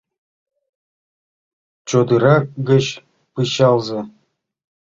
Чодыра 1.89 2.35
гыч 2.69 2.85
пычалзе... 3.33 4.01